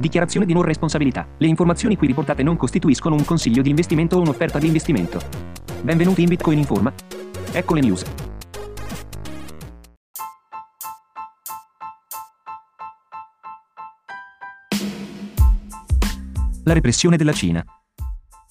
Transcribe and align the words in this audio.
Dichiarazione 0.00 0.46
di 0.46 0.54
non 0.54 0.62
responsabilità. 0.62 1.28
Le 1.36 1.46
informazioni 1.46 1.94
qui 1.94 2.06
riportate 2.06 2.42
non 2.42 2.56
costituiscono 2.56 3.16
un 3.16 3.24
consiglio 3.26 3.60
di 3.60 3.68
investimento 3.68 4.16
o 4.16 4.20
un'offerta 4.22 4.58
di 4.58 4.66
investimento. 4.66 5.20
Benvenuti 5.82 6.22
in 6.22 6.28
Bitcoin 6.30 6.56
Informa. 6.56 6.90
Ecco 7.52 7.74
le 7.74 7.80
news. 7.82 8.02
La 16.64 16.72
repressione 16.72 17.18
della 17.18 17.32
Cina. 17.32 17.62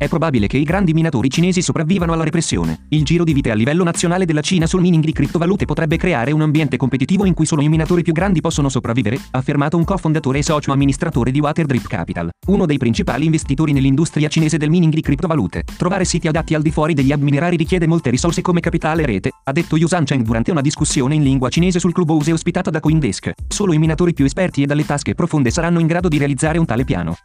È 0.00 0.08
probabile 0.08 0.46
che 0.46 0.56
i 0.56 0.62
grandi 0.62 0.94
minatori 0.94 1.28
cinesi 1.28 1.60
sopravvivano 1.60 2.14
alla 2.14 2.24
repressione. 2.24 2.86
Il 2.88 3.04
giro 3.04 3.22
di 3.22 3.34
vite 3.34 3.50
a 3.50 3.54
livello 3.54 3.84
nazionale 3.84 4.24
della 4.24 4.40
Cina 4.40 4.66
sul 4.66 4.80
mining 4.80 5.04
di 5.04 5.12
criptovalute 5.12 5.66
potrebbe 5.66 5.98
creare 5.98 6.32
un 6.32 6.40
ambiente 6.40 6.78
competitivo 6.78 7.26
in 7.26 7.34
cui 7.34 7.44
solo 7.44 7.60
i 7.60 7.68
minatori 7.68 8.02
più 8.02 8.14
grandi 8.14 8.40
possono 8.40 8.70
sopravvivere, 8.70 9.16
ha 9.32 9.36
affermato 9.36 9.76
un 9.76 9.84
cofondatore 9.84 10.38
e 10.38 10.42
socio 10.42 10.72
amministratore 10.72 11.30
di 11.30 11.40
Waterdrip 11.40 11.86
Capital, 11.86 12.30
uno 12.46 12.64
dei 12.64 12.78
principali 12.78 13.26
investitori 13.26 13.72
nell'industria 13.74 14.28
cinese 14.28 14.56
del 14.56 14.70
mining 14.70 14.94
di 14.94 15.02
criptovalute. 15.02 15.64
Trovare 15.76 16.06
siti 16.06 16.28
adatti 16.28 16.54
al 16.54 16.62
di 16.62 16.70
fuori 16.70 16.94
degli 16.94 17.12
hub 17.12 17.20
minerari 17.20 17.56
richiede 17.56 17.86
molte 17.86 18.08
risorse 18.08 18.40
come 18.40 18.60
capitale 18.60 19.02
e 19.02 19.06
rete, 19.06 19.30
ha 19.44 19.52
detto 19.52 19.76
Yusan 19.76 20.04
Cheng 20.04 20.24
durante 20.24 20.50
una 20.50 20.62
discussione 20.62 21.14
in 21.14 21.22
lingua 21.22 21.50
cinese 21.50 21.78
sul 21.78 21.92
Clubhouse 21.92 22.32
ospitata 22.32 22.70
da 22.70 22.80
Coindesk. 22.80 23.32
Solo 23.48 23.74
i 23.74 23.78
minatori 23.78 24.14
più 24.14 24.24
esperti 24.24 24.62
e 24.62 24.66
dalle 24.66 24.86
tasche 24.86 25.14
profonde 25.14 25.50
saranno 25.50 25.78
in 25.78 25.86
grado 25.86 26.08
di 26.08 26.16
realizzare 26.16 26.56
un 26.56 26.64
tale 26.64 26.84
piano. 26.84 27.16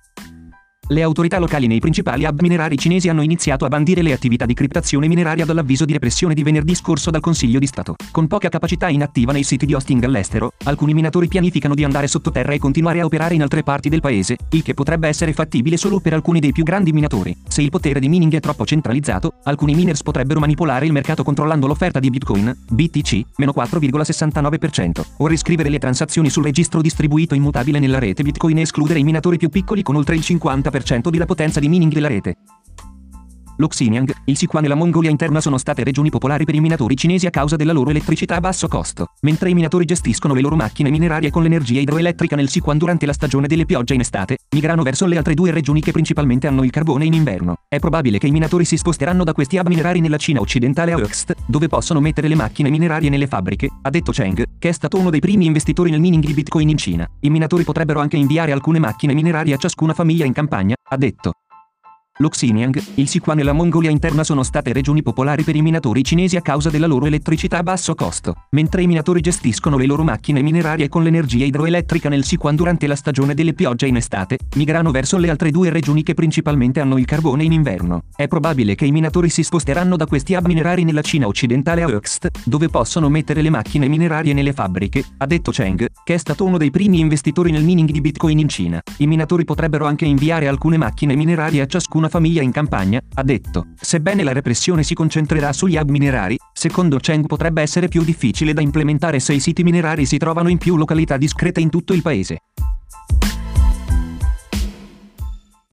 Le 0.88 1.02
autorità 1.02 1.40
locali 1.40 1.66
nei 1.66 1.80
principali 1.80 2.26
hub 2.26 2.42
minerari 2.42 2.78
cinesi 2.78 3.10
hanno 3.10 3.24
iniziato 3.24 3.66
a 3.66 3.70
bandire 3.70 4.04
le 4.04 4.14
attività 4.14 4.46
di 4.46 4.54
criptazione 4.54 5.08
mineraria 5.08 5.44
dall'avviso 5.44 5.84
di 5.84 5.94
repressione 5.94 6.36
di 6.36 6.44
venerdì 6.44 6.76
scorso 6.76 7.10
dal 7.10 7.22
Consiglio 7.22 7.58
di 7.58 7.66
Stato. 7.66 7.96
Con 8.12 8.28
poca 8.28 8.50
capacità 8.50 8.88
inattiva 8.88 9.32
nei 9.32 9.42
siti 9.42 9.66
di 9.66 9.74
hosting 9.74 10.04
all'estero, 10.04 10.54
alcuni 10.66 10.94
minatori 10.94 11.28
pianificano 11.28 11.74
di 11.74 11.84
andare 11.84 12.06
sottoterra 12.06 12.54
e 12.54 12.60
continuare 12.60 13.00
a 13.00 13.06
operare 13.06 13.34
in 13.34 13.42
altre 13.42 13.64
parti 13.64 13.90
del 13.90 14.00
paese, 14.00 14.38
il 14.52 14.62
che 14.62 14.76
potrebbe 14.76 15.08
essere 15.08 15.34
fattibile 15.34 15.76
solo 15.76 16.00
per 16.00 16.14
alcuni 16.14 16.40
dei 16.40 16.52
più 16.52 16.64
grandi 16.64 16.94
minatori. 16.94 17.36
Se 17.48 17.64
il 17.64 17.72
potere 17.72 18.00
di 18.00 18.08
mining 18.08 18.36
è 18.36 18.40
troppo 18.40 18.64
centralizzato, 18.64 19.38
alcuni 19.46 19.74
miners 19.74 20.04
potrebbero 20.04 20.40
manipolare 20.40 20.86
il 20.86 20.92
mercato 20.92 21.24
controllando 21.24 21.66
l'offerta 21.66 22.00
di 22.00 22.12
Bitcoin, 22.12 22.56
BTC, 22.70 23.22
meno 23.38 23.54
4,69%, 23.58 25.04
o 25.18 25.26
riscrivere 25.26 25.70
le 25.70 25.80
transazioni 25.80 26.30
sul 26.30 26.44
registro 26.44 26.80
distribuito 26.80 27.34
immutabile 27.34 27.80
nella 27.80 27.98
rete 27.98 28.22
Bitcoin 28.22 28.60
e 28.60 28.62
escludere 28.62 29.00
i 29.00 29.04
minatori 29.04 29.38
più 29.38 29.50
piccoli 29.50 29.82
con 29.82 29.96
oltre 29.96 30.14
il 30.14 30.22
50% 30.24 30.74
50% 30.84 31.10
della 31.10 31.26
potenza 31.26 31.60
di 31.60 31.68
mining 31.68 31.94
della 31.94 32.08
rete. 32.08 32.38
Lo 33.58 33.68
Xinjiang, 33.68 34.14
il 34.26 34.36
Sichuan 34.36 34.66
e 34.66 34.68
la 34.68 34.76
Mongolia 34.76 35.10
interna 35.10 35.40
sono 35.40 35.58
state 35.58 35.84
regioni 35.84 36.10
popolari 36.10 36.44
per 36.44 36.56
i 36.56 36.60
minatori 36.60 36.96
cinesi 36.98 37.26
a 37.26 37.30
causa 37.30 37.56
della 37.56 37.72
loro 37.72 37.90
elettricità 37.90 38.36
a 38.36 38.40
basso 38.42 38.68
costo, 38.68 39.12
mentre 39.22 39.50
i 39.50 39.54
minatori 39.54 39.86
gestiscono 39.86 40.34
le 40.34 40.42
loro 40.42 40.56
macchine 40.56 40.90
minerarie 40.90 41.30
con 41.30 41.44
l'energia 41.44 41.80
idroelettrica 41.80 42.36
nel 42.36 42.50
Sichuan 42.50 42.78
durante 42.78 43.06
la 43.06 43.14
stagione 43.14 43.48
delle 43.48 43.66
piogge 43.66 43.94
in 43.94 44.02
estate, 44.02 44.40
migrano 44.52 44.84
verso 44.84 45.06
le 45.06 45.18
altre 45.18 45.34
due 45.34 45.52
regioni 45.52 45.80
che 45.80 45.92
principalmente 45.92 46.48
hanno 46.48 46.64
il 46.64 46.72
carbone 46.72 47.06
in 47.06 47.14
inverno. 47.14 47.56
È 47.70 47.80
probabile 47.80 48.18
che 48.18 48.28
i 48.28 48.32
minatori 48.32 48.66
si 48.66 48.76
sposteranno 48.76 49.24
da 49.24 49.34
questi 49.34 49.58
hub 49.58 49.68
minerari 49.68 50.02
nella 50.02 50.18
Cina 50.18 50.42
occidentale 50.42 50.92
a 50.92 50.98
Oxt, 50.98 51.34
dove 51.46 51.68
possono 51.68 52.02
mettere 52.02 52.28
le 52.28 52.36
macchine 52.36 52.70
minerarie 52.70 53.10
nelle 53.10 53.28
fabbriche, 53.28 53.70
ha 53.82 53.90
detto 53.90 54.12
Cheng, 54.12 54.44
che 54.60 54.70
è 54.70 54.74
stato 54.74 54.98
uno 54.98 55.10
dei 55.10 55.20
primi 55.22 55.46
investitori 55.46 55.92
nel 55.92 56.02
mining 56.02 56.26
di 56.26 56.34
Bitcoin 56.34 56.70
in 56.70 56.78
Cina. 56.78 57.10
I 57.22 57.30
minatori 57.30 57.64
potrebbero 57.64 58.00
anche 58.02 58.18
inviare 58.18 58.52
alcune 58.52 58.80
macchine 58.80 59.14
minerarie 59.14 59.54
a 59.54 59.58
ciascuna 59.58 59.94
famiglia 59.94 60.26
in 60.26 60.34
campagna, 60.34 60.76
ha 60.90 60.98
detto. 60.98 61.32
Lo 62.20 62.30
Xinjiang, 62.30 62.82
il 62.94 63.10
Sichuan 63.10 63.40
e 63.40 63.44
la 63.44 63.52
Mongolia 63.52 63.90
interna 63.90 64.24
sono 64.24 64.42
state 64.42 64.72
regioni 64.72 65.04
popolari 65.04 65.44
per 65.44 65.54
i 65.58 65.62
minatori 65.62 66.02
cinesi 66.02 66.38
a 66.38 66.42
causa 66.42 66.70
della 66.70 66.88
loro 66.88 67.08
elettricità 67.08 67.58
a 67.58 67.64
basso 67.64 67.94
costo, 67.94 68.46
mentre 68.52 68.84
i 68.84 68.88
minatori 68.88 69.20
gestiscono 69.20 69.76
le 69.76 69.86
loro 69.86 70.02
macchine 70.02 70.42
minerarie 70.42 70.88
con 70.88 71.04
l'energia 71.04 71.44
idroelettrica 71.44 72.08
nel 72.08 72.24
Sichuan 72.24 72.56
durante 72.56 72.88
la 72.88 72.96
stagione 72.96 73.34
delle 73.34 73.54
piogge 73.54 73.88
in 73.88 73.98
estate, 73.98 74.38
migrano 74.56 74.92
verso 74.92 75.18
le 75.18 75.30
altre 75.30 75.52
due 75.52 75.70
regioni 75.70 76.04
che 76.04 76.14
principalmente 76.14 76.80
hanno 76.80 76.98
il 76.98 77.04
carbone 77.04 77.44
in 77.44 77.52
inverno. 77.52 78.04
È 78.16 78.30
probabile 78.30 78.76
che 78.76 78.86
i 78.86 78.94
minatori 78.94 79.28
si 79.28 79.44
sposteranno 79.44 79.98
da 79.98 80.06
questi 80.06 80.36
hub 80.36 80.46
minerari 80.46 80.86
nella 80.86 81.02
Cina 81.02 81.28
occidentale 81.28 81.84
a 81.84 81.88
Oxt, 81.88 82.30
dove 82.46 82.70
possono 82.70 83.10
mettere 83.10 83.42
le 83.42 83.50
macchine 83.50 83.90
minerarie 83.90 84.32
nelle 84.32 84.54
fabbriche, 84.54 85.04
ha 85.18 85.26
detto 85.26 85.52
Cheng, 85.52 85.86
che 86.06 86.14
è 86.14 86.18
stato 86.18 86.46
uno 86.46 86.58
dei 86.58 86.72
primi 86.72 86.98
investitori 86.98 87.52
nel 87.52 87.66
mining 87.66 87.92
di 87.92 88.00
Bitcoin 88.00 88.40
in 88.40 88.48
Cina. 88.48 88.82
I 89.00 89.06
minatori 89.06 89.44
potrebbero 89.44 89.86
anche 89.86 90.06
inviare 90.06 90.48
alcune 90.48 90.78
macchine 90.78 91.14
minerarie 91.14 91.60
a 91.60 91.66
ciascuna 91.66 92.04
una 92.06 92.10
famiglia 92.10 92.42
in 92.42 92.52
campagna, 92.52 93.02
ha 93.16 93.24
detto. 93.24 93.68
Sebbene 93.80 94.24
la 94.24 94.32
repressione 94.32 94.84
si 94.84 94.94
concentrerà 94.94 95.52
sugli 95.52 95.78
hub 95.78 95.90
minerari, 95.90 96.38
secondo 96.54 96.98
Cheng 96.98 97.26
potrebbe 97.26 97.62
essere 97.62 97.88
più 97.88 98.04
difficile 98.04 98.54
da 98.54 98.62
implementare 98.62 99.20
se 99.20 99.34
i 99.34 99.40
siti 99.40 99.64
minerari 99.64 100.06
si 100.06 100.18
trovano 100.18 100.50
in 100.50 100.58
più 100.58 100.78
località 100.78 101.18
discrete 101.18 101.60
in 101.60 101.70
tutto 101.70 101.94
il 101.94 102.02
paese. 102.02 102.38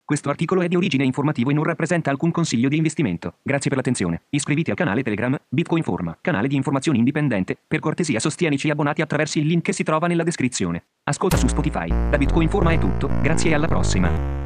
Questo 0.06 0.30
articolo 0.30 0.62
è 0.62 0.68
di 0.68 0.76
origine 0.76 1.04
informativo 1.04 1.52
e 1.52 1.54
non 1.54 1.64
rappresenta 1.64 2.10
alcun 2.10 2.32
consiglio 2.32 2.68
di 2.68 2.78
investimento. 2.78 3.36
Grazie 3.44 3.70
per 3.70 3.78
l'attenzione. 3.78 4.24
Iscriviti 4.32 4.72
al 4.72 4.76
canale 4.76 5.04
Telegram 5.04 5.38
Bitcoin 5.48 5.84
Forma, 5.84 6.18
canale 6.20 6.48
di 6.48 6.56
informazioni 6.56 6.98
indipendente. 6.98 7.56
Per 7.68 7.80
cortesia 7.80 8.20
sostienici 8.20 8.72
abbonati 8.72 9.04
attraverso 9.04 9.38
il 9.38 9.46
link 9.46 9.66
che 9.66 9.74
si 9.74 9.84
trova 9.84 10.08
nella 10.08 10.24
descrizione. 10.24 10.84
Ascolta 11.04 11.38
su 11.38 11.46
Spotify. 11.48 11.90
Da 12.10 12.18
Bitcoin 12.18 12.50
Forma 12.50 12.72
è 12.72 12.80
tutto, 12.80 13.08
grazie 13.22 13.52
e 13.52 13.54
alla 13.54 13.68
prossima. 13.68 14.39